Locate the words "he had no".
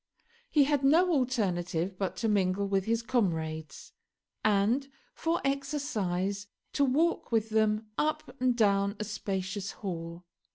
0.49-1.11